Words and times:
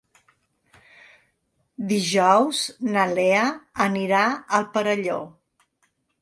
Dijous 1.91 2.63
na 2.95 3.05
Lea 3.13 3.45
anirà 3.87 4.23
al 4.61 4.67
Perelló. 4.79 5.21